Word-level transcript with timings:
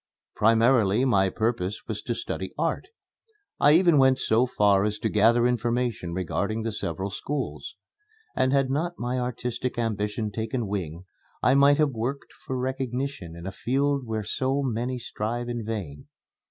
Primarily 0.35 1.05
my 1.05 1.29
purpose 1.29 1.83
was 1.87 2.01
to 2.01 2.15
study 2.15 2.53
art. 2.57 2.87
I 3.59 3.73
even 3.73 3.99
went 3.99 4.17
so 4.17 4.47
far 4.47 4.83
as 4.83 4.97
to 4.97 5.09
gather 5.09 5.45
information 5.45 6.11
regarding 6.11 6.63
the 6.63 6.71
several 6.71 7.11
schools; 7.11 7.75
and 8.35 8.51
had 8.51 8.71
not 8.71 8.97
my 8.97 9.19
artistic 9.19 9.77
ambition 9.77 10.31
taken 10.31 10.65
wing, 10.65 11.03
I 11.43 11.53
might 11.53 11.77
have 11.77 11.91
worked 11.91 12.33
for 12.47 12.57
recognition 12.57 13.35
in 13.35 13.45
a 13.45 13.51
field 13.51 14.07
where 14.07 14.23
so 14.23 14.63
many 14.63 14.97
strive 14.97 15.47
in 15.47 15.63
vain. 15.63 16.07